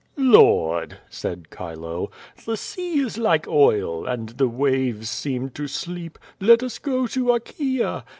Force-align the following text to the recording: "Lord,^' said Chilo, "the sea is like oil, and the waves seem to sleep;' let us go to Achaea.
"Lord,^' 0.17 0.95
said 1.11 1.45
Chilo, 1.55 2.09
"the 2.43 2.57
sea 2.57 2.97
is 3.01 3.19
like 3.19 3.47
oil, 3.47 4.03
and 4.07 4.29
the 4.29 4.47
waves 4.47 5.11
seem 5.11 5.49
to 5.51 5.67
sleep;' 5.67 6.17
let 6.39 6.63
us 6.63 6.79
go 6.79 7.05
to 7.05 7.31
Achaea. 7.33 8.03